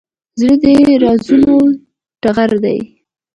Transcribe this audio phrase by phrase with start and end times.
[0.39, 0.63] زړه د
[1.03, 1.55] رازونو
[2.21, 2.77] ټغر دی.